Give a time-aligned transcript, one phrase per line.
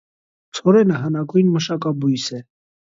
[0.59, 2.45] Ցորենը հնագույն մշակաբույս է։